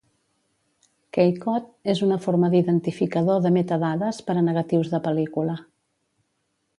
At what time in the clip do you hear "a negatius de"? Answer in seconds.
4.41-5.03